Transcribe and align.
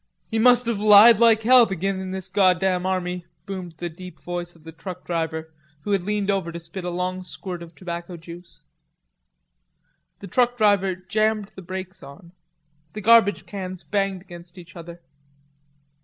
"He 0.25 0.39
must 0.39 0.65
have 0.65 0.79
lied 0.79 1.19
like 1.19 1.43
hell 1.43 1.67
to 1.67 1.75
git 1.75 1.95
in 1.95 2.09
this 2.09 2.27
goddam 2.27 2.87
army," 2.87 3.27
boomed 3.45 3.73
the 3.73 3.87
deep 3.87 4.19
voice 4.19 4.55
of 4.55 4.63
the 4.63 4.71
truck 4.71 5.05
driver, 5.05 5.53
who 5.81 5.91
had 5.91 6.01
leaned 6.01 6.31
over 6.31 6.51
to 6.51 6.59
spit 6.59 6.83
s 6.83 6.89
long 6.91 7.21
squirt 7.21 7.61
of 7.61 7.75
tobacco 7.75 8.17
juice. 8.17 8.61
The 10.17 10.25
truck 10.25 10.57
driver 10.57 10.95
jammed 10.95 11.51
the 11.53 11.61
brakes 11.61 12.01
on. 12.01 12.31
The 12.93 13.01
garbage 13.01 13.45
cans 13.45 13.83
banged 13.83 14.23
against 14.23 14.57
each 14.57 14.75
other. 14.75 15.03